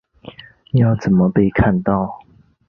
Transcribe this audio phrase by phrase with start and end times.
[0.71, 2.23] 要怎么被看到